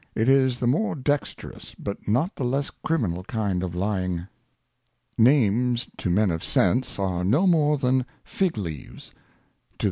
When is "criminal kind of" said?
2.71-3.75